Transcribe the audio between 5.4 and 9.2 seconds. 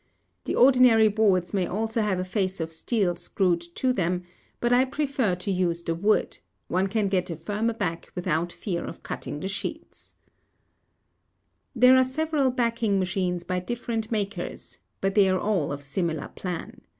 use the wood—one can get a firmer back without fear of